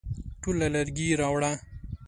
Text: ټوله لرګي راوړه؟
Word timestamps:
ټوله 0.41 0.67
لرګي 0.75 1.07
راوړه؟ 1.21 1.51